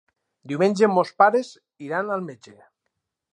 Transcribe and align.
Diumenge 0.51 0.89
mons 0.93 1.11
pares 1.23 1.51
iran 1.89 2.11
al 2.17 2.25
metge. 2.31 2.55